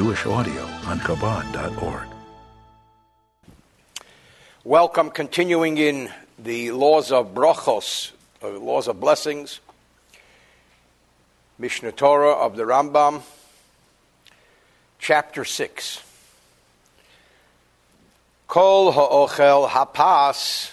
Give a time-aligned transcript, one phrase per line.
[0.00, 2.08] Jewish audio on Chabad.org.
[4.64, 9.60] Welcome, continuing in the laws of brachos, or laws of blessings,
[11.60, 13.20] Mishneh Torah of the Rambam,
[14.98, 16.02] chapter 6.
[18.48, 20.72] Kol ha'ochel hapas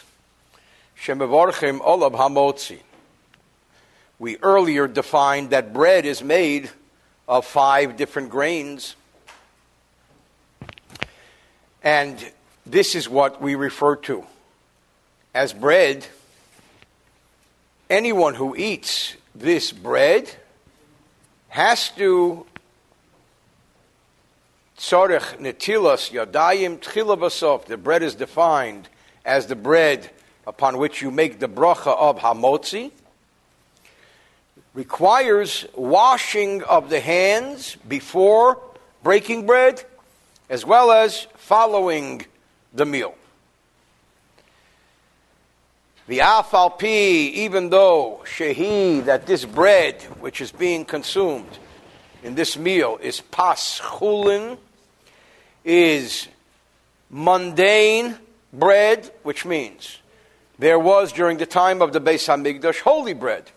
[0.97, 2.79] shemevorchim olav hamotzi.
[4.19, 6.69] We earlier defined that bread is made
[7.27, 8.95] of five different grains.
[11.87, 12.19] And
[12.65, 14.25] this is what we refer to
[15.33, 16.05] as bread.
[17.89, 20.29] Anyone who eats this bread
[21.47, 22.45] has to
[24.77, 28.89] tzorech netilas yadayim tchila The bread is defined
[29.23, 30.09] as the bread
[30.45, 32.91] upon which you make the bracha of hamotzi
[34.73, 38.61] requires washing of the hands before
[39.03, 39.85] breaking bread,
[40.49, 42.25] as well as following
[42.73, 43.15] the meal.
[46.07, 51.57] The afalpi, even though shehi, that this bread which is being consumed
[52.21, 54.57] in this meal is pas chulin,
[55.63, 56.27] is
[57.09, 58.17] mundane
[58.51, 59.99] bread, which means
[60.59, 63.49] there was during the time of the Beis Hamikdash holy bread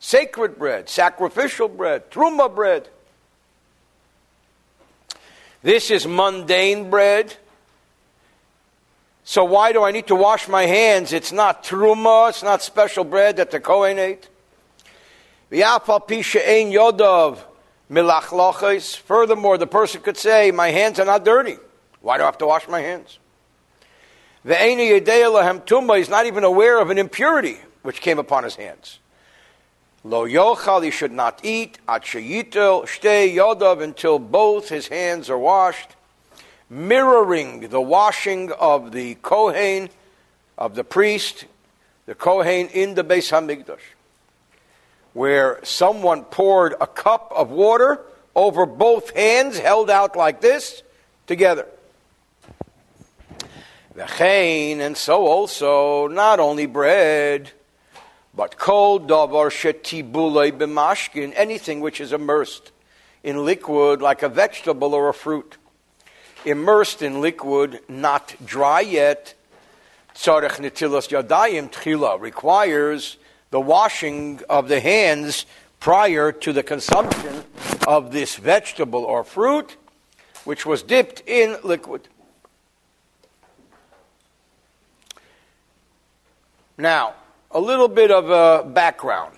[0.00, 2.88] sacred bread, sacrificial bread, truma bread.
[5.66, 7.34] This is mundane bread.
[9.24, 11.12] So why do I need to wash my hands?
[11.12, 14.28] It's not truma, it's not special bread that the Kohen ate.
[18.94, 21.56] Furthermore, the person could say, my hands are not dirty.
[22.00, 23.18] Why do I have to wash my hands?
[24.44, 24.54] The
[25.98, 29.00] He's not even aware of an impurity which came upon his hands.
[30.08, 35.38] Lo yochal, he should not eat, at sheyitel, shtei yodav, until both his hands are
[35.38, 35.96] washed,
[36.70, 39.88] mirroring the washing of the Kohen,
[40.56, 41.46] of the priest,
[42.06, 43.80] the Kohen in the Beis Hamikdash,
[45.12, 48.00] where someone poured a cup of water
[48.36, 50.84] over both hands, held out like this,
[51.26, 51.66] together.
[53.96, 57.50] The and so also, not only bread,
[58.36, 62.70] but kol davar shetibulei b'mashkin, anything which is immersed
[63.24, 65.56] in liquid like a vegetable or a fruit.
[66.44, 69.34] Immersed in liquid, not dry yet,
[70.14, 73.16] tzarech netilas yadayim tchila, requires
[73.50, 75.46] the washing of the hands
[75.80, 77.42] prior to the consumption
[77.88, 79.76] of this vegetable or fruit,
[80.44, 82.06] which was dipped in liquid.
[86.76, 87.14] Now,
[87.56, 89.34] a little bit of a background.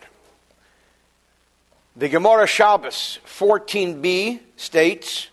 [1.95, 5.29] The Gemara Shabbos 14b states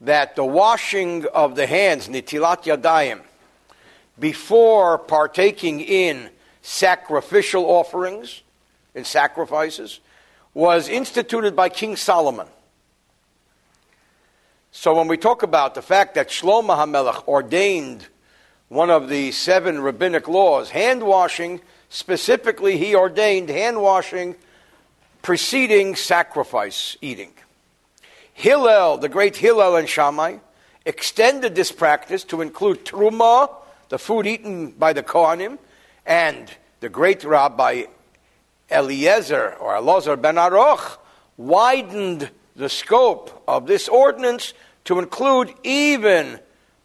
[0.00, 3.22] that the washing of the hands, nitilat yadayim,
[4.20, 6.30] before partaking in
[6.62, 8.42] sacrificial offerings,
[8.94, 9.98] and sacrifices,
[10.54, 12.46] was instituted by King Solomon.
[14.70, 18.06] So when we talk about the fact that Shlomo HaMelech ordained
[18.72, 21.60] one of the seven rabbinic laws, hand washing
[21.92, 24.34] Specifically, he ordained hand washing
[25.20, 27.34] preceding sacrifice eating.
[28.32, 30.38] Hillel, the great Hillel and Shammai,
[30.86, 33.50] extended this practice to include truma,
[33.90, 35.58] the food eaten by the Kohanim,
[36.06, 36.50] and
[36.80, 37.84] the great Rabbi
[38.70, 40.96] Eliezer or Elazar ben Aroch
[41.36, 44.54] widened the scope of this ordinance
[44.86, 46.40] to include even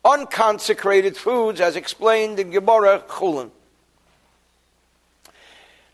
[0.07, 3.51] unconsecrated foods, as explained in Gemara Chulin.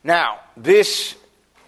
[0.04, 1.16] Now, this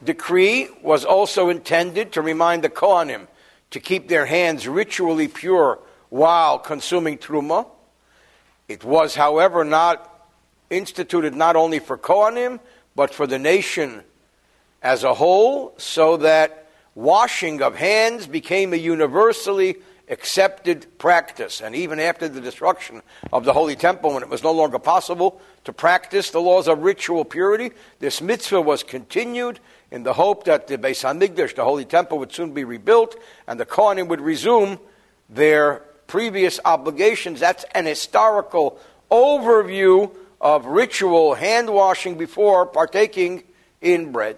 [0.04, 3.28] decree was also intended to remind the Kohanim
[3.72, 5.80] to keep their hands ritually pure
[6.10, 7.66] while consuming truma.
[8.68, 10.28] It was, however, not
[10.70, 12.60] instituted not only for Kohanim,
[12.96, 14.04] but for the nation
[14.82, 21.62] as a whole, so that washing of hands became a universally accepted practice.
[21.62, 23.02] And even after the destruction
[23.34, 26.84] of the Holy Temple, when it was no longer possible to practice the laws of
[26.84, 29.60] ritual purity, this mitzvah was continued
[29.92, 33.16] in the hope that the Beis Hamikdash, the Holy Temple, would soon be rebuilt
[33.48, 34.80] and the Kohanim would resume
[35.30, 37.40] their previous obligations.
[37.40, 38.80] That's an historical
[39.10, 43.44] overview of ritual hand washing before partaking
[43.82, 44.38] in bread.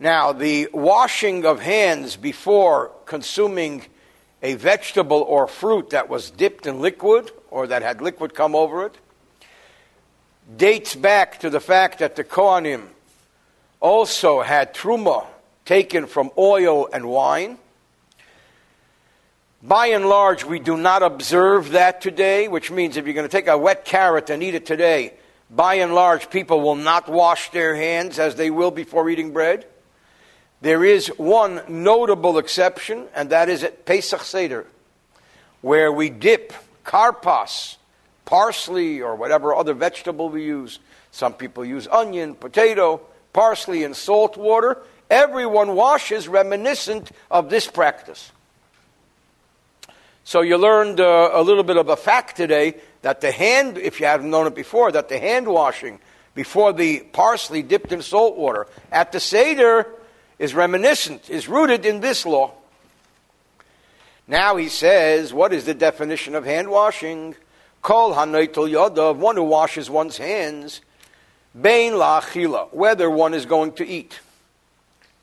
[0.00, 3.84] Now, the washing of hands before consuming
[4.42, 8.86] a vegetable or fruit that was dipped in liquid or that had liquid come over
[8.86, 8.96] it
[10.56, 12.86] dates back to the fact that the Kohanim
[13.80, 15.26] also had truma
[15.64, 17.58] taken from oil and wine.
[19.62, 23.36] By and large, we do not observe that today, which means if you're going to
[23.36, 25.14] take a wet carrot and eat it today,
[25.50, 29.66] by and large, people will not wash their hands as they will before eating bread.
[30.60, 34.66] There is one notable exception, and that is at Pesach Seder,
[35.60, 36.52] where we dip
[36.84, 37.76] karpas,
[38.24, 40.80] parsley, or whatever other vegetable we use.
[41.12, 43.00] Some people use onion, potato,
[43.32, 44.78] parsley, and salt water.
[45.08, 48.32] Everyone washes reminiscent of this practice.
[50.24, 54.00] So you learned uh, a little bit of a fact today that the hand, if
[54.00, 56.00] you haven't known it before, that the hand washing
[56.34, 59.86] before the parsley dipped in salt water at the Seder
[60.38, 62.52] is reminiscent, is rooted in this law.
[64.26, 67.34] Now he says, what is the definition of hand washing?
[67.82, 70.80] Kol hanaitul yadav, one who washes one's hands,
[71.58, 74.20] bain la'achila, whether one is going to eat,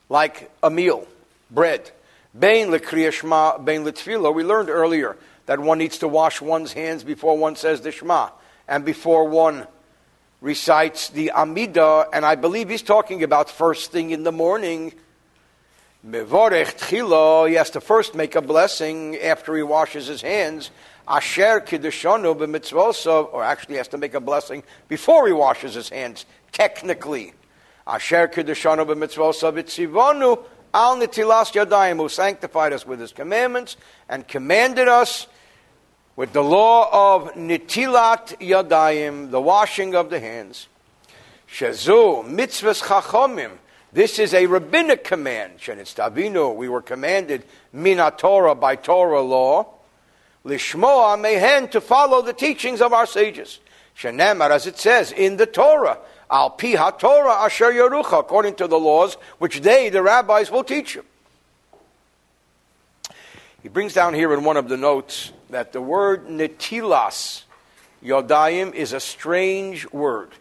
[0.09, 1.07] like a meal,
[1.51, 1.91] bread.
[2.37, 4.33] Bain lekriyashma, bain letfila.
[4.33, 8.29] We learned earlier that one needs to wash one's hands before one says the Shema
[8.67, 9.67] and before one
[10.41, 12.07] recites the Amida.
[12.11, 14.93] And I believe he's talking about first thing in the morning.
[16.07, 20.69] Mevorech tchilo, he has to first make a blessing after he washes his hands.
[21.07, 26.27] Asher kiddushanu b'mitzvosov, or actually has to make a blessing before he washes his hands,
[26.51, 27.33] technically.
[27.87, 30.43] Asher kiddushanu b'mitzvosov itzivonu
[30.75, 33.75] al nitilas yadayim, who sanctified us with his commandments
[34.07, 35.25] and commanded us
[36.15, 40.67] with the law of nitilat yadayim, the washing of the hands.
[41.51, 43.53] Shazu mitzvahs chachomim.
[43.95, 45.59] This is a rabbinic command.
[45.59, 49.67] Shenitztavinu, we were commanded mina Torah by Torah law.
[50.43, 53.61] Lishmoa mehen to follow the teachings of our sages.
[53.97, 55.97] Shenemar, as it says in the Torah,
[56.29, 60.95] al pi Torah asher yerucha, according to the laws which they, the rabbis, will teach
[60.95, 61.05] you.
[63.63, 67.43] He brings down here in one of the notes that the word netilas
[68.03, 70.31] yodayim is a strange word.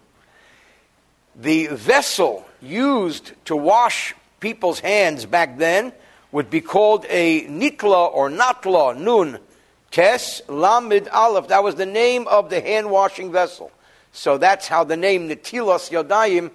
[1.37, 5.93] The vessel used to wash people's hands back then
[6.33, 9.39] would be called a nitla or natla, nun,
[9.91, 11.49] tes, lamid, aleph.
[11.49, 13.71] That was the name of the hand washing vessel.
[14.13, 16.51] So that's how the name Netilas Yodayim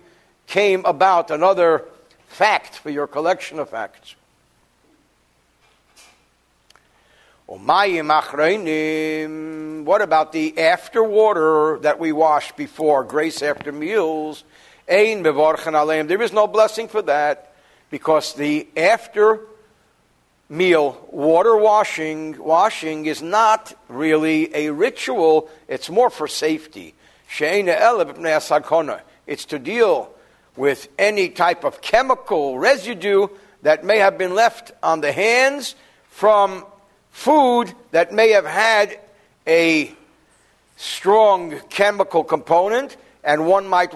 [0.48, 1.32] came about.
[1.32, 1.86] Another
[2.28, 4.16] fact for your collection of facts.
[7.46, 7.62] What
[10.02, 14.44] about the after water that we wash before, grace after meals?
[14.90, 17.54] There is no blessing for that
[17.92, 19.42] because the after
[20.50, 26.96] meal water washing washing is not really a ritual, it's more for safety.
[29.28, 30.12] It's to deal
[30.56, 33.28] with any type of chemical residue
[33.62, 35.76] that may have been left on the hands
[36.10, 36.66] from
[37.12, 39.00] food that may have had
[39.46, 39.94] a
[40.78, 43.94] strong chemical component, and one might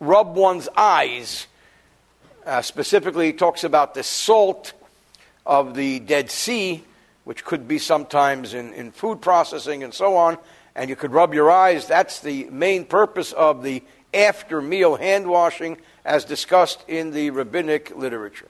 [0.00, 1.46] rub one's eyes.
[2.44, 4.72] Uh, specifically, talks about the salt
[5.46, 6.82] of the Dead Sea,
[7.24, 10.38] which could be sometimes in, in food processing and so on,
[10.74, 11.86] and you could rub your eyes.
[11.86, 13.82] That's the main purpose of the
[14.12, 18.48] after meal hand washing, as discussed in the rabbinic literature.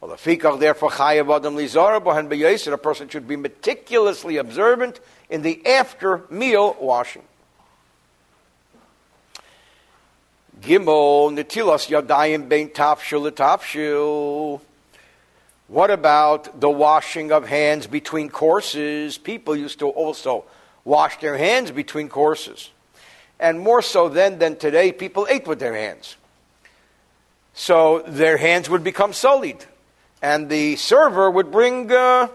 [0.00, 6.76] Well, therefore, chayav adam lizara a person should be meticulously observant in the after meal
[6.80, 7.22] washing.
[10.60, 14.60] Gimel netilas yadayim bein tafshil tafshil.
[15.68, 19.18] What about the washing of hands between courses?
[19.18, 20.44] People used to also
[20.84, 22.70] wash their hands between courses.
[23.38, 26.16] And more so then than today, people ate with their hands.
[27.54, 29.64] So their hands would become sullied
[30.22, 32.28] and the server would bring uh,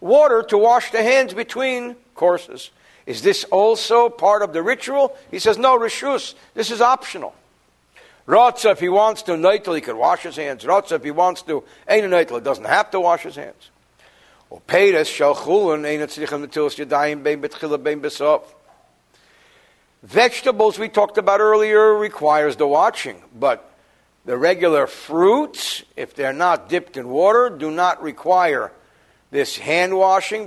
[0.00, 2.70] water to wash the hands between courses.
[3.06, 5.16] Is this also part of the ritual?
[5.30, 7.34] He says, no, Rishus, this is optional.
[8.26, 10.64] Rotza, if he wants to, Neitel, he could wash his hands.
[10.64, 13.70] Rotza, if he wants to, Ein Neitel, he doesn't have to wash his hands.
[20.02, 23.72] Vegetables we talked about earlier requires the washing, but
[24.24, 28.72] the regular fruits, if they're not dipped in water, do not require
[29.30, 30.44] this hand washing.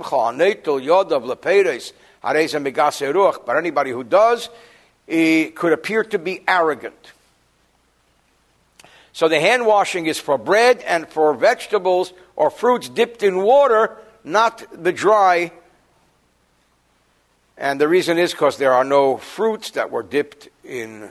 [2.26, 4.48] But anybody who does
[5.06, 7.12] it could appear to be arrogant.
[9.12, 13.96] So the hand washing is for bread and for vegetables or fruits dipped in water,
[14.24, 15.52] not the dry.
[17.56, 21.10] And the reason is because there are no fruits that were dipped in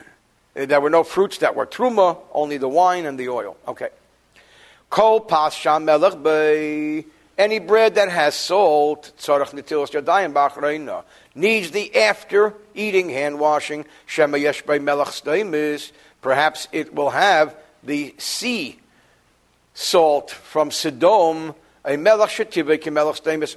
[0.54, 3.56] eh, there were no fruits that were truma, only the wine and the oil.
[3.66, 3.88] Okay.
[4.88, 7.04] Kol pas shamelech.
[7.38, 9.12] Any bread that has salt,
[11.34, 13.84] needs the after eating hand washing.
[14.06, 15.22] Shema yesh bei melech.
[16.22, 18.78] Perhaps it will have the sea
[19.74, 22.40] salt from Sodom, a melech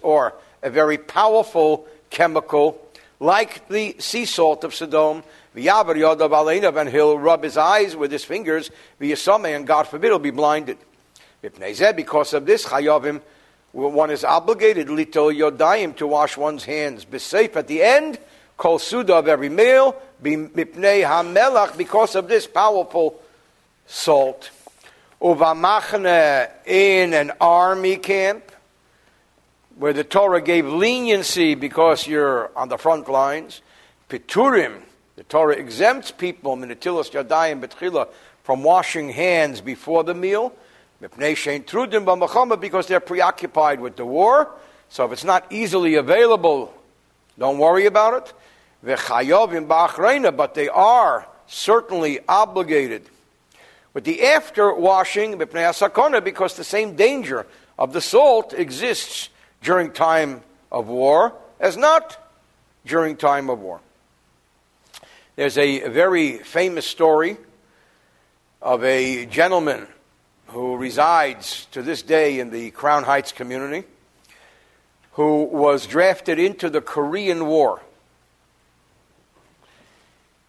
[0.03, 2.79] or a very powerful chemical
[3.21, 5.23] like the sea salt of Sodom.
[5.55, 8.69] And he'll rub his eyes with his fingers.
[8.99, 10.77] And God forbid he'll be blinded.
[11.41, 13.21] Because of this, chayavim,
[13.71, 17.05] one is obligated litol yodayim to wash one's hands.
[17.21, 18.19] Safe at the end.
[18.57, 19.95] Kol suda of every meal.
[20.23, 23.21] Mipnei hamelach because of this powerful
[23.85, 24.49] salt.
[25.21, 28.51] Uvamachne in an army camp
[29.75, 33.61] where the Torah gave leniency because you're on the front lines.
[34.09, 34.81] Piturim,
[35.15, 38.07] the Torah exempts people minatilas yadayim betchila
[38.43, 40.53] from washing hands before the meal
[41.01, 44.49] because they're preoccupied with the war.
[44.89, 46.73] So if it's not easily available,
[47.37, 48.33] don't worry about it.
[48.81, 53.03] But they are certainly obligated
[53.93, 57.45] with the after washing because the same danger
[57.77, 59.29] of the salt exists
[59.61, 60.41] during time
[60.71, 62.17] of war as not
[62.85, 63.79] during time of war.
[65.35, 67.37] There's a very famous story
[68.61, 69.87] of a gentleman
[70.51, 73.87] who resides to this day in the Crown Heights community,
[75.13, 77.81] who was drafted into the Korean War.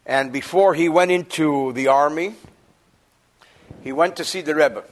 [0.06, 2.34] And before he went into the army,
[3.82, 4.84] he went to see the Rebbe.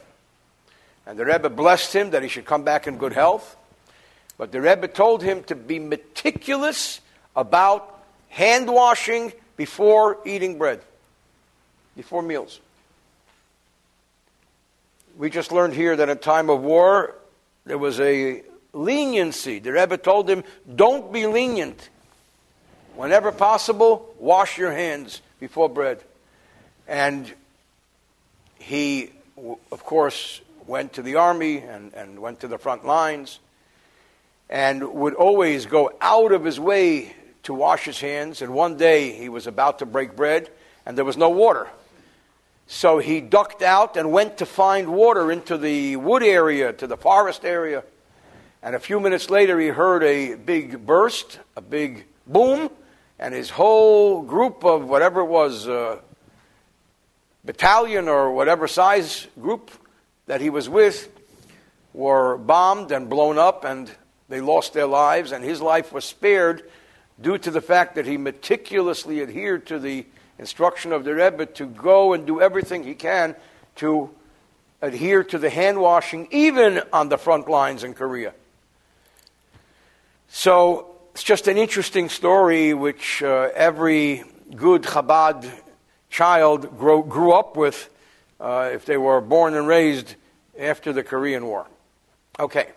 [1.06, 3.56] And the Rebbe blessed him that he should come back in good health.
[4.36, 7.00] But the Rebbe told him to be meticulous
[7.34, 10.80] about hand washing before eating bread,
[11.96, 12.60] before meals.
[15.18, 17.16] We just learned here that in time of war,
[17.66, 19.58] there was a leniency.
[19.58, 21.88] The Rebbe told him, don't be lenient.
[22.94, 26.00] Whenever possible, wash your hands before bread.
[26.86, 27.30] And
[28.60, 29.10] he,
[29.72, 33.40] of course, went to the army and, and went to the front lines
[34.48, 38.40] and would always go out of his way to wash his hands.
[38.40, 40.48] And one day he was about to break bread
[40.86, 41.66] and there was no water.
[42.70, 46.98] So he ducked out and went to find water into the wood area, to the
[46.98, 47.82] forest area.
[48.62, 52.70] And a few minutes later, he heard a big burst, a big boom,
[53.18, 55.98] and his whole group of whatever it was, uh,
[57.42, 59.70] battalion or whatever size group
[60.26, 61.08] that he was with,
[61.94, 63.90] were bombed and blown up, and
[64.28, 66.70] they lost their lives, and his life was spared
[67.18, 70.04] due to the fact that he meticulously adhered to the
[70.38, 73.34] instruction of the Rebbe to go and do everything he can
[73.76, 74.10] to
[74.80, 78.32] adhere to the hand washing, even on the front lines in Korea.
[80.28, 85.50] So it's just an interesting story which uh, every good Chabad
[86.10, 87.90] child grow, grew up with
[88.40, 90.14] uh, if they were born and raised
[90.58, 91.66] after the Korean War.
[92.38, 92.68] Okay.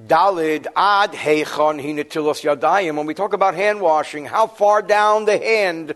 [0.00, 2.96] Dalid ad heichon hinetilos yadayim.
[2.96, 5.94] When we talk about hand washing, how far down the hand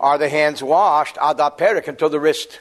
[0.00, 1.16] are the hands washed?
[1.22, 2.58] Ad perik until the wrist.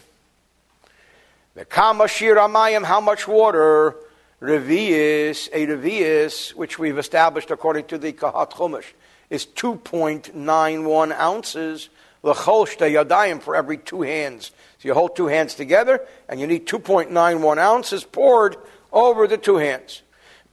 [1.55, 3.95] The kama shiramayim, how much water?
[4.39, 8.85] Revius, a revius, which we've established according to the Kahat Chumash,
[9.29, 11.89] is 2.91 ounces.
[12.21, 14.51] L'chol yadayim for every two hands.
[14.77, 18.57] So you hold two hands together, and you need 2.91 ounces poured
[18.93, 20.03] over the two hands.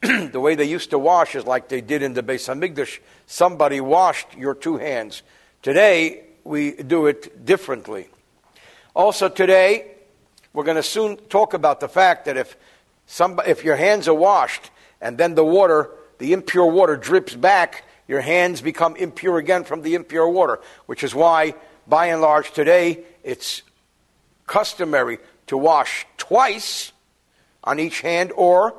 [0.31, 2.99] the way they used to wash is like they did in the Beis Hamikdash.
[3.25, 5.23] Somebody washed your two hands.
[5.63, 8.07] Today, we do it differently.
[8.95, 9.91] Also, today,
[10.53, 12.55] we're going to soon talk about the fact that if,
[13.07, 14.69] somebody, if your hands are washed
[15.01, 15.89] and then the water,
[16.19, 21.03] the impure water, drips back, your hands become impure again from the impure water, which
[21.03, 21.55] is why,
[21.87, 23.63] by and large, today it's
[24.45, 26.91] customary to wash twice
[27.63, 28.75] on each hand or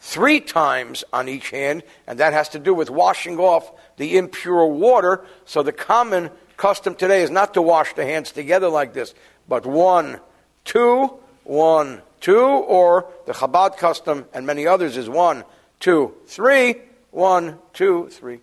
[0.00, 4.66] three times on each hand, and that has to do with washing off the impure
[4.66, 5.24] water.
[5.44, 9.14] So the common custom today is not to wash the hands together like this,
[9.48, 10.20] but one,
[10.64, 11.12] two,
[11.44, 15.44] one, two, or the Chabad custom and many others is one,
[15.80, 16.76] two, three,
[17.10, 18.40] one, two, three.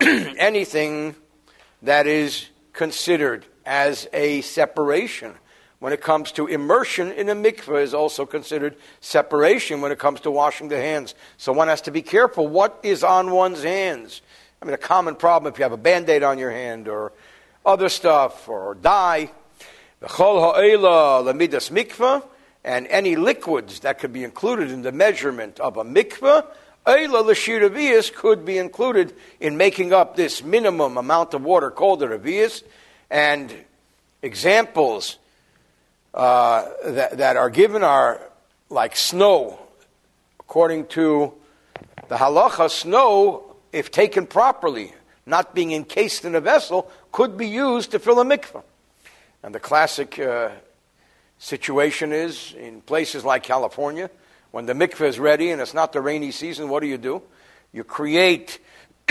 [0.00, 1.16] Anything
[1.82, 5.34] that is considered as a separation
[5.80, 10.20] when it comes to immersion in a mikveh is also considered separation when it comes
[10.20, 11.14] to washing the hands.
[11.38, 14.20] So one has to be careful what is on one's hands.
[14.60, 17.12] I mean, a common problem if you have a band aid on your hand or
[17.64, 19.30] other stuff or dye.
[22.62, 26.44] And any liquids that could be included in the measurement of a mikveh,
[26.86, 32.08] Eila l'shiravias could be included in making up this minimum amount of water called a
[32.08, 32.62] revias.
[33.10, 33.52] And
[34.22, 35.18] examples
[36.14, 38.20] uh, that, that are given are
[38.68, 39.58] like snow.
[40.38, 41.32] According to
[42.08, 44.92] the halacha, snow, if taken properly,
[45.26, 48.62] not being encased in a vessel, could be used to fill a mikveh.
[49.42, 50.50] And the classic uh,
[51.38, 54.10] situation is in places like California,
[54.50, 57.22] when the mikveh is ready and it's not the rainy season, what do you do?
[57.72, 58.58] You create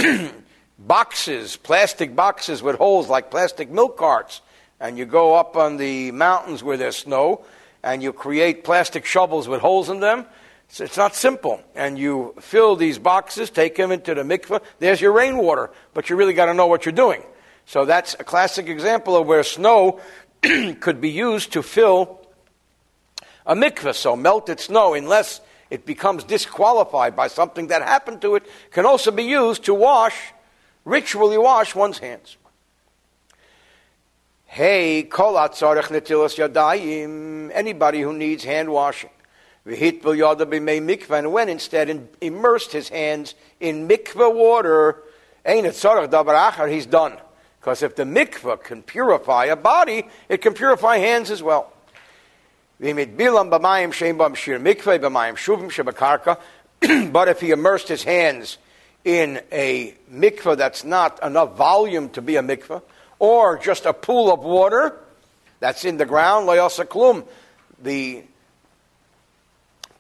[0.80, 4.42] boxes, plastic boxes with holes like plastic milk carts,
[4.80, 7.44] and you go up on the mountains where there's snow,
[7.84, 10.26] and you create plastic shovels with holes in them.
[10.70, 11.62] So it's not simple.
[11.76, 14.62] And you fill these boxes, take them into the mikveh.
[14.80, 17.24] There's your rainwater, but you really got to know what you're doing.
[17.66, 20.00] So that's a classic example of where snow
[20.42, 22.20] could be used to fill
[23.46, 23.96] a mikveh.
[23.96, 29.12] So melted snow, unless it becomes disqualified by something that happened to it, can also
[29.12, 30.16] be used to wash,
[30.86, 32.38] ritually wash one's hands.
[34.46, 39.12] Hey, kol atzarech netilas yadayim, anybody who needs hand washing.
[39.66, 45.04] V'hit yada b'mei mikveh, and when instead and immersed his hands in mikveh water,
[45.46, 47.16] ein etzarech davar achar, he's done.
[47.60, 51.74] Because if the mikveh can purify a body, it can purify hands as well.
[52.82, 52.98] But
[57.28, 58.58] if he immersed his hands
[59.04, 62.82] in a mikveh that's not enough volume to be a mikveh,
[63.18, 64.96] or just a pool of water
[65.60, 67.26] that's in the ground, layasaklum,
[67.82, 68.24] the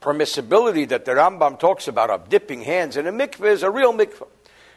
[0.01, 3.93] permissibility that the Rambam talks about of dipping hands in a mikveh is a real
[3.93, 4.27] mikveh.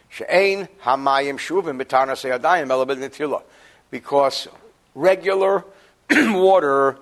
[0.09, 3.41] She'ein hamayim shuvim
[3.89, 4.47] Because
[4.93, 5.65] regular
[6.11, 6.97] water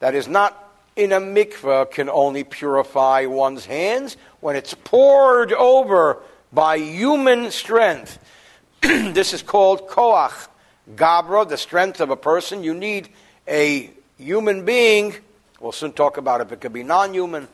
[0.00, 6.20] that is not in a mikveh can only purify one's hands when it's poured over
[6.52, 8.18] by human strength.
[8.80, 10.48] this is called koach
[10.94, 12.64] gabra, the strength of a person.
[12.64, 13.08] You need
[13.46, 15.14] a human being,
[15.60, 17.48] we'll soon talk about it, it could be non human,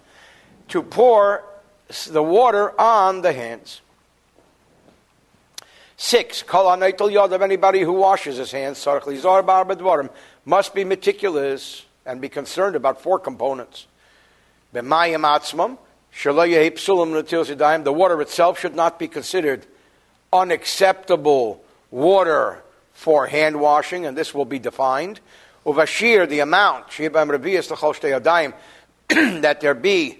[0.69, 1.45] to pour
[2.09, 3.81] the water on the hands.
[5.97, 8.87] Six, kol yod of anybody who washes his hands,
[10.45, 13.87] must be meticulous and be concerned about four components.
[16.23, 19.67] The water itself should not be considered
[20.33, 25.21] unacceptable water for hand washing, and this will be defined.
[25.65, 26.87] Uvashir, the amount,
[29.09, 30.19] that there be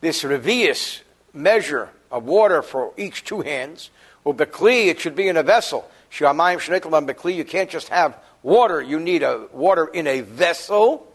[0.00, 1.00] this revius
[1.32, 3.90] measure of water for each two hands.
[4.26, 5.90] Ubekli, it should be in a vessel.
[6.18, 11.06] You can't just have water, you need a water in a vessel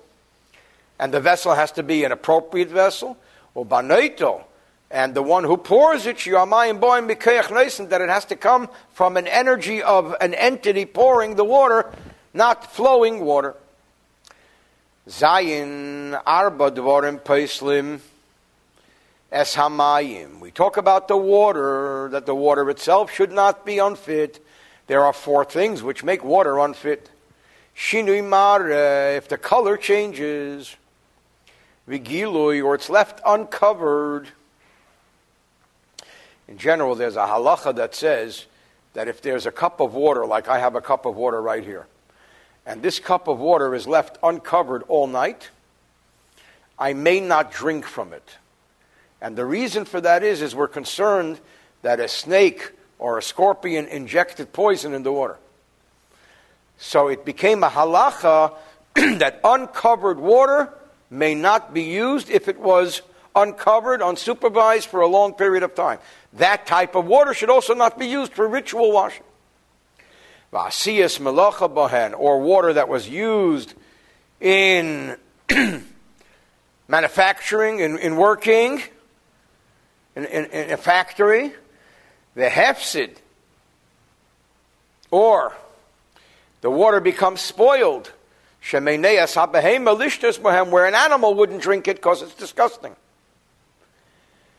[0.99, 3.17] and the vessel has to be an appropriate vessel.
[3.55, 4.43] Or banaito,
[4.91, 10.15] and the one who pours it, that it has to come from an energy of
[10.21, 11.91] an entity pouring the water,
[12.33, 13.55] not flowing water.
[15.07, 18.01] Zayin arba dvorim paislim
[19.31, 20.39] es hamayim.
[20.39, 24.45] We talk about the water, that the water itself should not be unfit.
[24.87, 27.09] There are four things which make water unfit.
[27.75, 30.75] Shinui mare, if the color changes
[31.87, 34.27] vigilui, or it's left uncovered.
[36.47, 38.45] In general, there's a halacha that says
[38.93, 41.63] that if there's a cup of water, like I have a cup of water right
[41.63, 41.87] here,
[42.65, 45.49] and this cup of water is left uncovered all night,
[46.77, 48.37] I may not drink from it.
[49.21, 51.39] And the reason for that is, is we're concerned
[51.81, 55.37] that a snake or a scorpion injected poison in the water.
[56.77, 58.53] So it became a halacha
[58.95, 60.73] that uncovered water
[61.09, 63.01] may not be used if it was
[63.35, 65.99] uncovered, unsupervised for a long period of time.
[66.33, 69.23] That type of water should also not be used for ritual washing.
[70.51, 73.73] Vasiyas melacha or water that was used
[74.39, 75.17] in
[76.87, 78.81] manufacturing, in, in working,
[80.15, 81.51] in, in, in, a factory.
[82.35, 83.15] The hefsid,
[85.11, 85.53] or
[86.61, 88.11] the water becomes spoiled
[90.71, 92.95] where an animal wouldn't drink it because it's disgusting.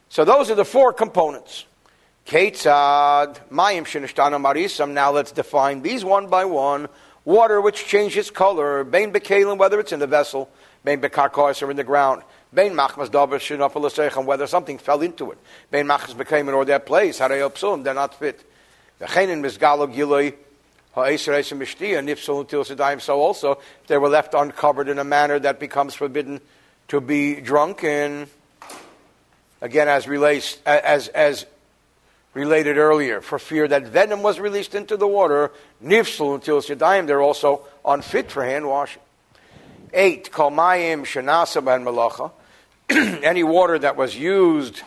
[0.09, 1.65] So those are the four components.
[2.27, 4.91] Ketzad, Mayim Marisam.
[4.93, 6.89] Now let's define these one by one.
[7.25, 10.49] Water which changes color, bein bekalim, whether it's in the vessel,
[10.85, 12.23] bein bekarkos or in the ground.
[12.55, 15.39] Bein machmas davar shinapalosechem, whether something fell into it.
[15.73, 18.49] Bein machmas became or that place, harei psulim, they're not fit.
[19.01, 20.35] V'chenin misgalo giloi
[23.01, 26.41] so also, they were left uncovered in a manner that becomes forbidden
[26.89, 28.29] to be drunk in,
[29.61, 31.45] again, as relates, as, as
[32.33, 35.53] related earlier, for fear that venom was released into the water,
[35.85, 39.03] nifsul until sedayim, they're also unfit for hand washing.
[39.93, 42.33] Eight, kalmayim shenasa ben malacha,
[43.23, 44.81] any water that was used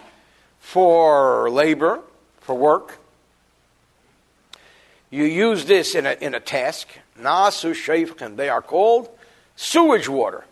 [0.59, 1.99] for labor,
[2.41, 2.98] for work.
[5.09, 6.87] You use this in a, in a task.
[7.19, 9.09] Nasu sheifchen, they are called
[9.55, 10.43] sewage water.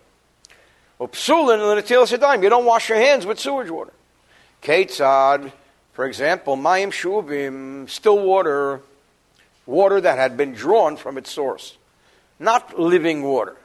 [1.00, 3.94] You don't wash your hands with sewage water.
[4.64, 5.52] Ketzad,
[5.94, 8.82] for example, mayim shuvim, still water,
[9.68, 11.78] water that had been drawn from its source,
[12.40, 13.56] not living water.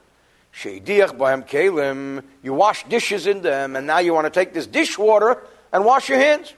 [0.53, 4.67] Sheidiach b'hem kelim, you wash dishes in them, and now you want to take this
[4.67, 6.53] dishwater and wash your hands.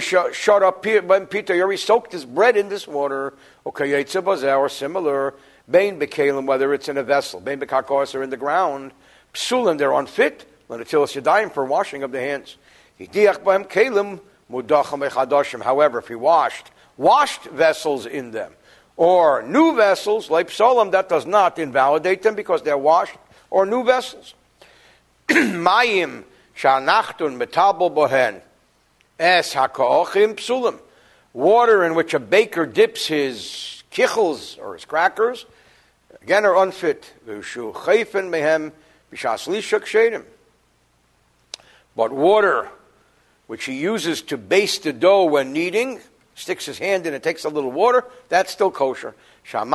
[0.00, 3.34] Shut up, Peter, you already soaked this bread in this water.
[3.64, 4.04] Okay,
[4.52, 5.34] or similar.
[5.70, 8.92] Bain bekalim, whether it's in a vessel, bain bekakos or in the ground.
[9.32, 10.44] Psulim, they're unfit.
[10.68, 12.56] Lenatilis yadayim for washing of the hands.
[14.50, 15.62] Mudacham.
[15.62, 18.52] However, if he washed, washed vessels in them,
[18.96, 23.16] or new vessels, like Psalm, that does not invalidate them because they're washed,
[23.50, 24.34] or new vessels.
[25.28, 26.24] Mayim
[26.56, 28.40] shanachtun metabel bohen
[29.18, 30.78] es hakaochim psulim.
[31.32, 35.46] Water in which a baker dips his kichels or his crackers,
[36.22, 37.12] again are unfit.
[37.26, 38.72] mehem
[41.94, 42.68] But water
[43.46, 46.00] which he uses to baste the dough when kneading,
[46.34, 49.14] sticks his hand in and takes a little water, that's still kosher.
[49.44, 49.66] Because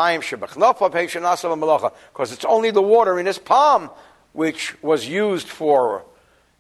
[2.32, 3.89] it's only the water in his palm
[4.34, 6.04] which was used for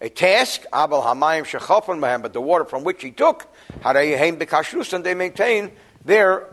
[0.01, 3.47] a task, Abel Hamayim Shechafan Mahem, but the water from which he took,
[3.85, 5.71] and they maintain
[6.03, 6.47] their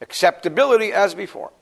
[0.00, 1.52] acceptability as before.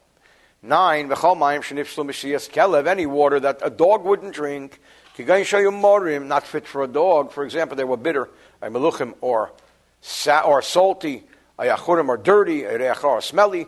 [0.62, 4.80] Nine, any water that a dog wouldn't drink,
[5.16, 7.32] Kigayin Shayim Morim, not fit for a dog.
[7.32, 8.30] For example, they were bitter,
[9.20, 9.52] or
[10.00, 11.24] sa- or salty,
[11.58, 13.66] ayachurim or dirty, a reachar, or smelly.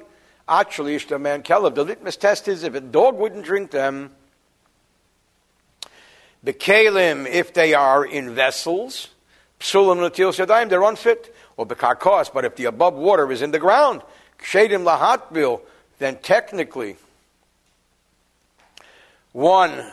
[0.49, 1.75] Actually, ishta man kelev.
[1.75, 4.13] The litmus test is if a dog wouldn't drink them.
[6.43, 9.09] The kalim, if they are in vessels,
[9.61, 11.35] psulim latil shadayim, they're unfit.
[11.57, 14.01] Or bekarkos, but if the above water is in the ground,
[14.39, 15.61] kshedim lahatbil,
[15.99, 16.97] then technically
[19.33, 19.91] one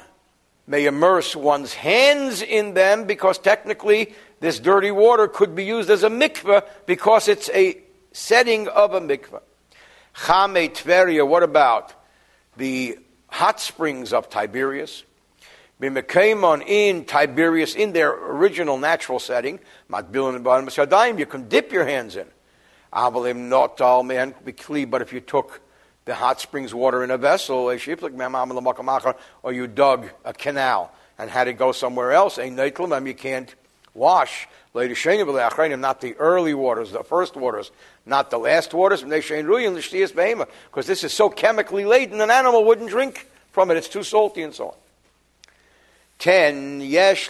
[0.68, 6.04] may immerse one's hands in them because technically this dirty water could be used as
[6.04, 7.78] a mikveh because it's a
[8.12, 9.42] setting of a mikveh.
[10.16, 11.94] Chame Tveria, what about
[12.58, 15.04] the hot springs of Tiberias?
[15.82, 22.28] Bimekaimon in Tiberias, in their original natural setting, you can dip your hands in.
[22.92, 23.32] But
[25.02, 25.62] if you took
[26.06, 27.72] the hot springs water in a vessel,
[29.44, 33.56] or you dug a canal and had it go somewhere else, you can't
[33.94, 34.48] wash.
[34.76, 37.72] Not the early waters, the first waters,
[38.06, 43.72] not the last waters, because this is so chemically laden, an animal wouldn't drink from
[43.72, 43.78] it.
[43.78, 44.76] It's too salty and so on.
[46.20, 46.82] 10.
[46.82, 47.30] Yesh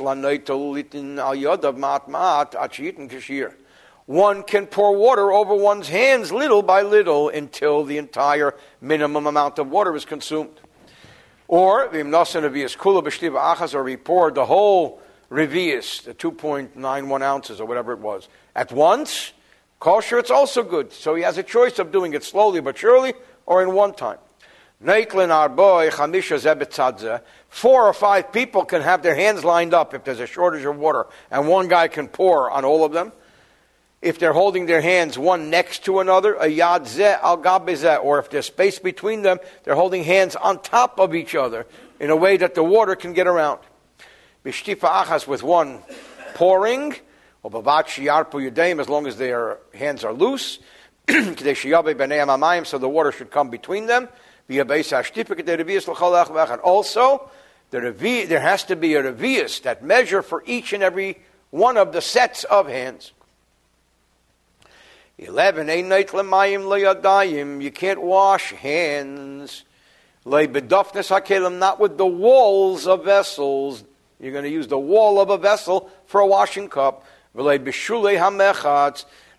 [4.05, 9.59] One can pour water over one's hands little by little until the entire minimum amount
[9.59, 10.59] of water is consumed.
[11.47, 11.85] Or,
[13.75, 19.33] or he poured the whole revius, the 2.91 ounces or whatever it was, at once,
[19.79, 20.91] kosher, it's also good.
[20.91, 23.13] So he has a choice of doing it slowly but surely
[23.45, 24.17] or in one time.
[24.81, 24.97] Four
[27.87, 31.05] or five people can have their hands lined up if there's a shortage of water,
[31.29, 33.11] and one guy can pour on all of them.
[34.01, 38.29] If they're holding their hands one next to another, a yad zeh al or if
[38.29, 41.65] there's space between them, they're holding hands on top of each other
[41.99, 43.59] in a way that the water can get around.
[44.45, 45.79] Bishtifa achas with one
[46.35, 46.95] pouring,
[47.43, 50.59] or bavat shiyarpu yudaim, as long as their hands are loose,
[51.09, 54.07] so the water should come between them.
[56.63, 57.29] Also,
[57.69, 61.19] the revi- there has to be a revius, that measure for each and every
[61.51, 63.13] one of the sets of hands.
[65.19, 65.67] 11.
[67.61, 69.65] You can't wash hands.
[70.25, 73.83] Not with the walls of vessels.
[74.19, 77.05] You're going to use the wall of a vessel for a washing cup.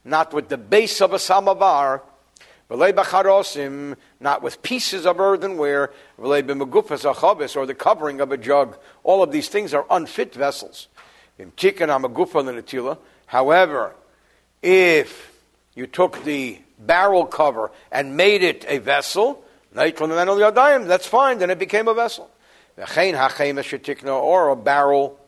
[0.05, 2.03] Not with the base of a samovar.
[2.71, 8.79] Not with pieces of earthenware, or the covering of a jug.
[9.03, 10.89] All of these things are unfit vessels.
[13.27, 13.95] However,
[14.63, 15.33] if
[15.75, 21.89] you took the barrel cover and made it a vessel, that's fine, then it became
[21.89, 22.31] a vessel.
[24.07, 25.19] Or a barrel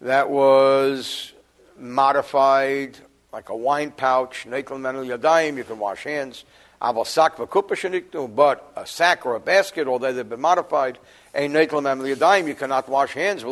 [0.00, 1.32] that was
[1.78, 2.98] modified
[3.32, 6.44] like a wine pouch, you can wash hands.
[6.80, 10.98] But a sack or a basket, although they've been modified,
[11.34, 13.42] you cannot wash hands.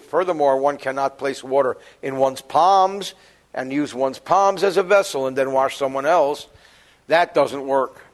[0.00, 3.14] Furthermore, one cannot place water in one's palms
[3.54, 6.48] and use one's palms as a vessel and then wash someone else.
[7.06, 8.04] That doesn't work.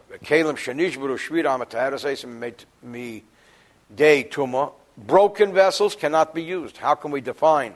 [4.99, 6.77] Broken vessels cannot be used.
[6.77, 7.75] How can we define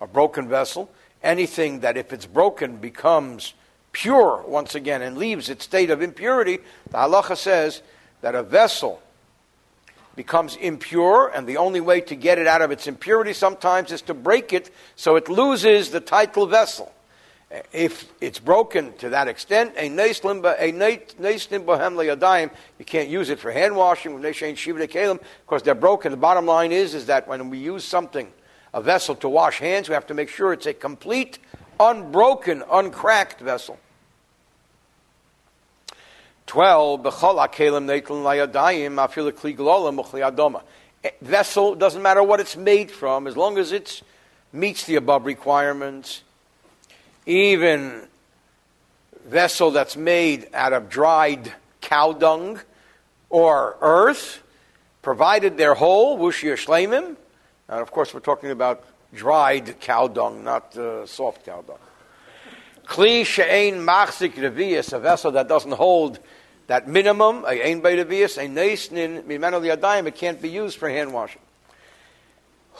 [0.00, 0.90] a broken vessel?
[1.22, 3.54] Anything that, if it's broken, becomes
[3.92, 6.58] pure once again and leaves its state of impurity,
[6.90, 7.82] the halacha says
[8.20, 9.00] that a vessel
[10.14, 14.02] becomes impure, and the only way to get it out of its impurity sometimes is
[14.02, 16.92] to break it so it loses the title vessel.
[17.72, 24.20] If it's broken to that extent, a yadaim, you can't use it for hand washing,
[24.20, 26.10] because they're broken.
[26.10, 28.30] The bottom line is, is that when we use something,
[28.74, 31.38] a vessel to wash hands, we have to make sure it's a complete,
[31.80, 33.78] unbroken, uncracked vessel.
[36.46, 37.02] 12,
[41.22, 44.02] Vessel, doesn't matter what it's made from, as long as it
[44.52, 46.22] meets the above requirements.
[47.26, 48.08] Even
[49.26, 51.52] vessel that's made out of dried
[51.82, 52.58] cow dung
[53.28, 54.42] or earth,
[55.02, 57.16] provided they're whole, wushia.
[57.68, 61.78] And of course, we're talking about dried cow dung, not uh, soft cow dung.
[62.86, 66.18] Kli she'ein machzik revius, a vessel that doesn't hold
[66.68, 71.12] that minimum, a ein beitavias, a neisnin mimeno liadayim, it can't be used for hand
[71.12, 71.42] washing.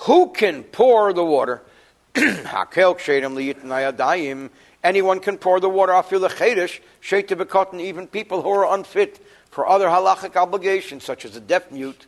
[0.06, 1.62] Who can pour the water?
[2.14, 4.48] Hakel kshedim liyitnayadayim.
[4.82, 5.92] Anyone can pour the water.
[5.92, 7.80] Afil chedish sheitabekotin.
[7.80, 9.18] Even people who are unfit
[9.50, 12.06] for other halachic obligations, such as a deaf mute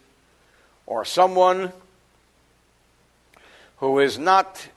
[0.87, 1.73] or someone
[3.81, 4.69] who is not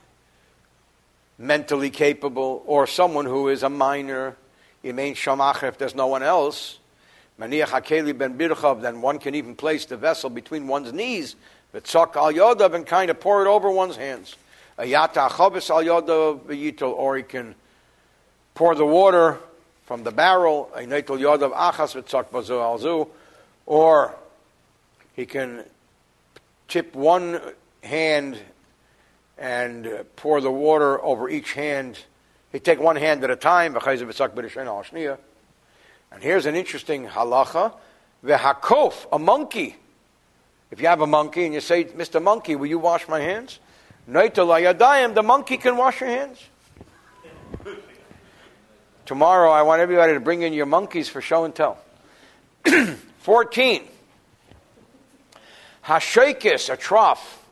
[1.38, 4.36] mentally capable, or someone who is a minor.
[4.82, 6.80] If there's no one else,
[7.40, 11.36] Maniach Hakeli ben Birchav, then one can even place the vessel between one's knees,
[11.74, 14.36] Vitzak al Yodav, and kind of pour it over one's hands.
[14.78, 17.56] Ayata Achabis al Yodav Yitel, or he can
[18.56, 19.40] pour the water
[19.86, 23.08] from the barrel, Aynatel Yodav Achas Vitzak Bazu al Zu,
[23.66, 24.16] or
[25.16, 25.64] he can
[26.68, 27.40] tip one
[27.82, 28.38] hand
[29.38, 32.00] and uh, pour the water over each hand.
[32.52, 33.76] He take one hand at a time,
[36.12, 37.74] and here's an interesting halacha.
[38.24, 39.76] Vehakof, a monkey.
[40.72, 42.22] If you have a monkey and you say, Mr.
[42.22, 43.60] Monkey, will you wash my hands?
[45.14, 46.40] the monkey can wash your hands.
[49.06, 51.78] Tomorrow, I want everybody to bring in your monkeys for show and tell.
[53.20, 53.84] 14.
[55.86, 57.43] Hashakis, a trough.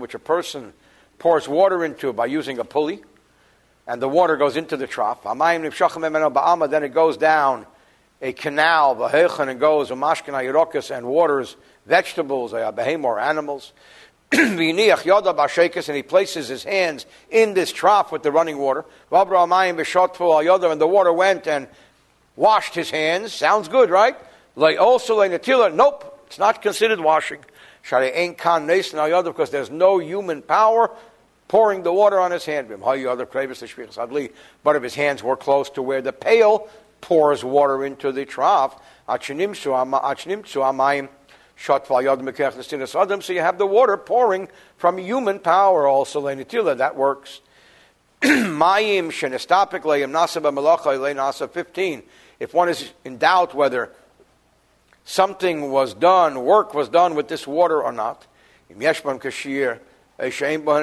[0.00, 0.72] Which a person
[1.18, 3.02] pours water into by using a pulley
[3.86, 5.22] and the water goes into the trough.
[5.22, 5.64] Then
[6.82, 7.66] it goes down
[8.22, 9.90] a canal, and goes
[10.90, 12.72] and waters vegetables, uh,
[13.04, 13.72] or animals.
[15.88, 18.84] and he places his hands in this trough with the running water.
[19.12, 21.68] And the water went and
[22.34, 23.32] washed his hands.
[23.32, 24.16] Sounds good, right?
[24.56, 27.40] Nope, it's not considered washing.
[27.88, 30.90] Because there's no human power
[31.48, 32.68] pouring the water on his hand.
[32.68, 36.68] But if his hands were close to where the pail
[37.00, 39.48] pours water into the trough, so you
[43.40, 46.26] have the water pouring from human power also.
[46.26, 47.40] That works.
[51.46, 52.02] 15.
[52.38, 53.92] If one is in doubt whether
[55.06, 58.26] something was done, work was done with this water or not,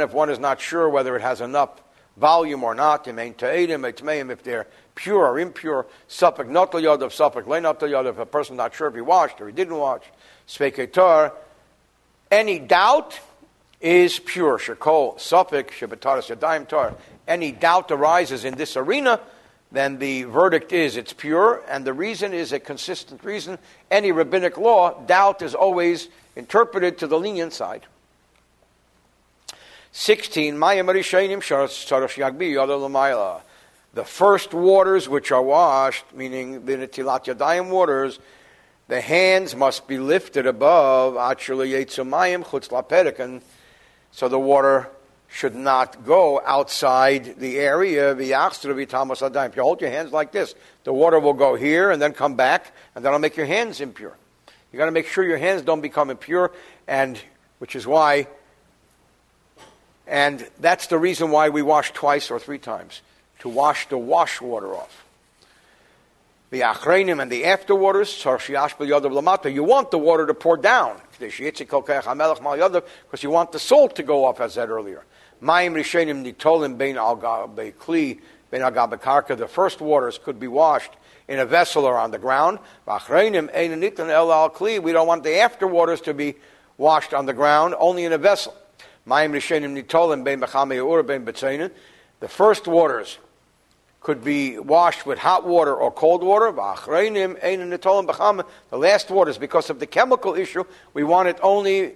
[0.01, 1.81] if one is not sure whether it has enough
[2.17, 9.01] volume or not, if they're pure or impure, if a person not sure if he
[9.01, 10.03] washed or he didn't wash,
[12.31, 13.19] any doubt
[13.81, 14.57] is pure.
[17.27, 19.19] Any doubt arises in this arena,
[19.73, 23.57] then the verdict is it's pure, and the reason is a consistent reason.
[23.89, 27.87] Any rabbinic law, doubt is always interpreted to the lenient side.
[29.91, 30.55] 16.
[30.55, 33.41] Mayim Rishainim Tzarech Yagbi Yada Lamayla.
[33.95, 38.19] The first waters which are washed, meaning the Netilat Yadayim waters,
[38.87, 43.41] the hands must be lifted above Actually, Yetzumayim Chutz
[44.11, 44.89] so the water
[45.33, 48.11] should not go outside the area.
[48.11, 48.19] Of
[48.89, 49.49] Thomas Adam.
[49.49, 52.35] If you hold your hands like this, the water will go here and then come
[52.35, 54.15] back, and that'll make your hands impure.
[54.71, 56.51] You got to make sure your hands don't become impure,
[56.87, 57.19] and
[57.57, 58.27] which is why,
[60.05, 63.01] and that's the reason why we wash twice or three times
[63.39, 65.03] to wash the wash water off.
[66.51, 68.05] The achrenim and the afterwaters,
[69.49, 74.39] you want the water to pour down because you want the salt to go off,
[74.39, 75.03] as I said earlier.
[75.43, 79.37] Mayim nitolim bein kli bein karka.
[79.37, 80.91] The first waters could be washed
[81.27, 82.59] in a vessel or on the ground.
[82.87, 83.49] V'achreinim
[84.09, 84.81] el al kli.
[84.81, 86.35] We don't want the afterwaters to be
[86.77, 88.55] washed on the ground, only in a vessel.
[89.05, 91.25] Mayim nitolim bein b'chamei ur bein.
[92.19, 93.17] The first waters
[93.99, 96.51] could be washed with hot water or cold water.
[96.51, 101.93] The last waters, because of the chemical issue, we want it only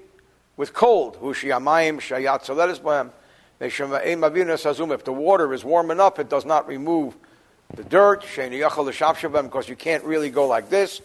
[0.58, 1.18] with cold.
[3.60, 7.16] If the water is warm enough, it does not remove
[7.74, 11.02] the dirt, because you can't really go like this.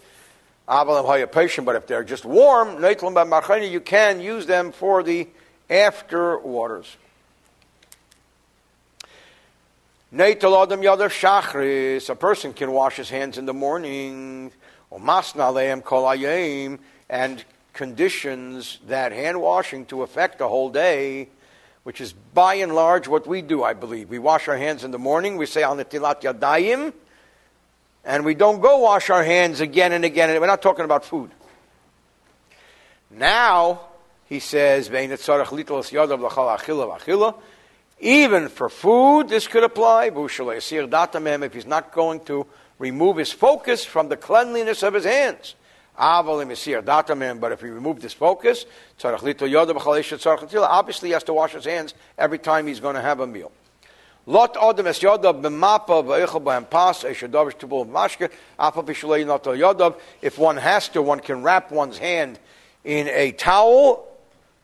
[0.66, 5.28] But if they're just warm, you can use them for the
[5.68, 6.96] after waters.
[10.14, 10.34] A
[12.18, 14.52] person can wash his hands in the morning,
[17.08, 21.28] and conditions that hand washing to affect the whole day
[21.84, 24.08] which is by and large what we do, I believe.
[24.08, 26.92] We wash our hands in the morning, we say al yadayim,
[28.04, 30.30] and we don't go wash our hands again and again.
[30.30, 31.30] And we're not talking about food.
[33.10, 33.80] Now,
[34.28, 34.88] he says,
[38.00, 40.10] even for food, this could apply.
[40.14, 42.46] If he's not going to
[42.78, 45.54] remove his focus from the cleanliness of his hands.
[45.96, 48.66] But if he removed his focus,
[49.04, 53.52] obviously he has to wash his hands every time he's going to have a meal.
[54.24, 59.98] Lot adam es yodav b'mapa v'eichel b'hem pas eshedavish tibul mashke apa b'shalei not yodav.
[60.20, 62.38] If one has to, one can wrap one's hand
[62.84, 64.06] in a towel.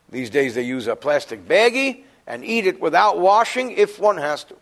[0.09, 4.45] These days they use a plastic baggie and eat it without washing if one has
[4.45, 4.55] to.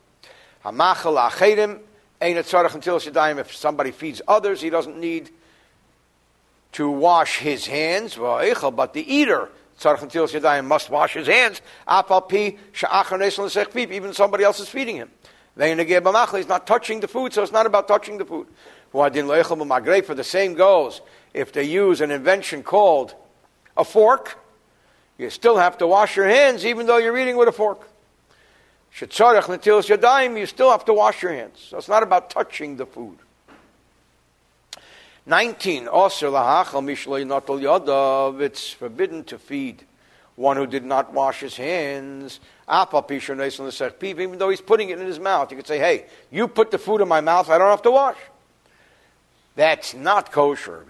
[0.66, 1.80] Hamachal achedim
[2.20, 5.30] ain't it until If somebody feeds others, he doesn't need
[6.74, 9.50] to wash his hands, but the eater
[9.84, 11.62] must wash his hands,
[13.76, 15.12] even somebody else is feeding him.
[15.60, 18.48] He's not touching the food, so it's not about touching the food.
[18.92, 21.02] For the same goes
[21.34, 23.16] if they use an invention called
[23.76, 24.38] a fork,
[25.18, 27.90] you still have to wash your hands even though you're eating with a fork.
[29.00, 29.34] You still
[30.72, 31.60] have to wash your hands.
[31.70, 33.18] So it's not about touching the food.
[35.28, 35.90] 19.
[38.40, 39.84] It's forbidden to feed
[40.36, 42.40] one who did not wash his hands.
[42.70, 46.78] Even though he's putting it in his mouth, you could say, hey, you put the
[46.78, 48.18] food in my mouth, I don't have to wash.
[49.56, 50.86] That's not kosher.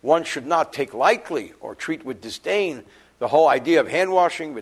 [0.00, 2.84] One should not take lightly or treat with disdain
[3.18, 4.56] the whole idea of hand washing.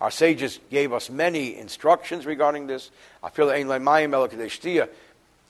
[0.00, 2.90] Our sages gave us many instructions regarding this.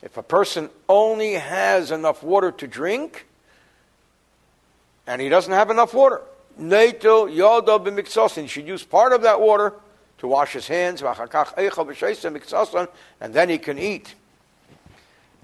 [0.01, 3.27] If a person only has enough water to drink,
[5.05, 6.21] and he doesn't have enough water,
[6.57, 9.73] he should use part of that water
[10.17, 14.15] to wash his hands, and then he can eat.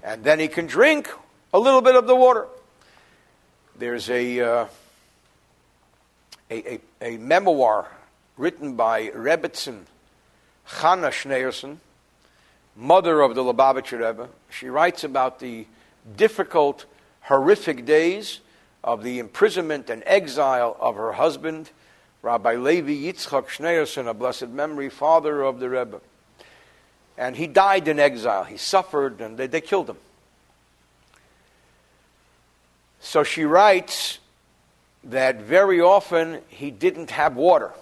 [0.02, 1.08] And then he can drink
[1.52, 2.46] a little bit of the water.
[3.78, 4.66] There's a, uh,
[6.50, 7.88] a, a, a, memoir
[8.36, 9.82] written by Rebbitzin
[10.68, 11.78] Chana Schneerson,
[12.78, 15.66] mother of the Lubavitcher Rebbe, she writes about the
[16.16, 16.86] difficult,
[17.22, 18.40] horrific days
[18.84, 21.70] of the imprisonment and exile of her husband,
[22.22, 26.00] Rabbi Levi Yitzchak Schneerson, a blessed memory, father of the Rebbe.
[27.16, 28.44] And he died in exile.
[28.44, 29.96] He suffered, and they, they killed him.
[33.00, 34.18] So she writes
[35.04, 37.72] that very often he didn't have water.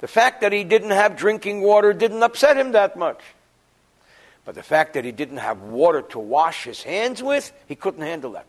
[0.00, 3.20] The fact that he didn't have drinking water didn't upset him that much.
[4.46, 8.02] But the fact that he didn't have water to wash his hands with, he couldn't
[8.02, 8.46] handle that.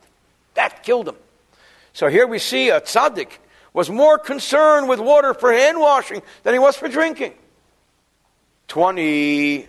[0.54, 1.16] That killed him.
[1.91, 3.32] So here we see a tzaddik
[3.74, 7.34] was more concerned with water for hand washing than he was for drinking.
[8.68, 9.68] 20.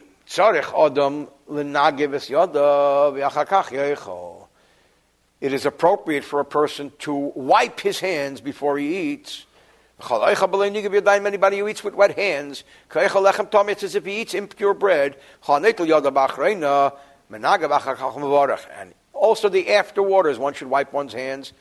[5.41, 9.47] It is appropriate for a person to wipe his hands before he eats.
[10.01, 12.63] Anybody who eats with wet hands,
[12.95, 15.17] it's as if he eats impure bread.
[15.49, 15.67] And
[19.13, 21.53] also the after waters, one should wipe one's hands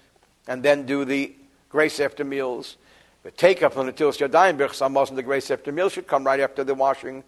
[0.48, 1.34] and then do the
[1.70, 2.78] grace after meals.
[3.24, 6.40] The take up on the tilas yadayim and the grace after meals should come right
[6.40, 7.24] after the washing.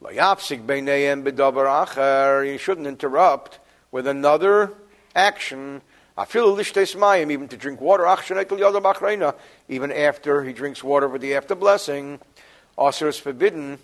[0.00, 0.18] You
[2.58, 3.58] shouldn't interrupt
[3.90, 4.72] with another
[5.14, 5.82] action
[6.16, 8.06] even to drink water,
[9.68, 12.20] even after he drinks water with the after blessing,
[12.76, 13.78] also is forbidden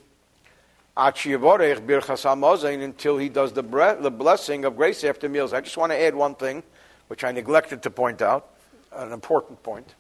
[0.97, 5.53] until he does the, the blessing of grace after meals.
[5.53, 6.63] I just want to add one thing,
[7.09, 8.49] which I neglected to point out,
[8.93, 9.95] an important point.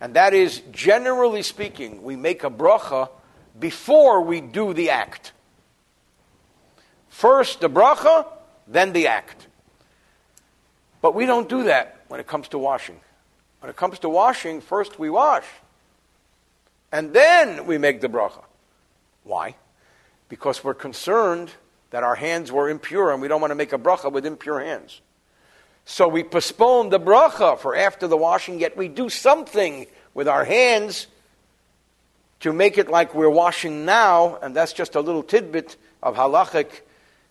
[0.00, 3.10] And that is, generally speaking, we make a bracha
[3.58, 5.32] before we do the act.
[7.08, 8.26] First the bracha,
[8.66, 9.46] then the act.
[11.02, 13.00] But we don't do that when it comes to washing.
[13.60, 15.44] When it comes to washing, first we wash.
[16.92, 18.42] And then we make the bracha.
[19.24, 19.54] Why?
[20.28, 21.50] Because we're concerned
[21.90, 24.60] that our hands were impure and we don't want to make a bracha with impure
[24.60, 25.00] hands.
[25.84, 30.44] So we postpone the bracha for after the washing, yet we do something with our
[30.44, 31.06] hands
[32.40, 36.80] to make it like we're washing now, and that's just a little tidbit of halachic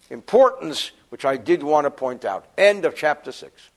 [0.09, 2.45] importance which I did want to point out.
[2.57, 3.69] End of chapter 6.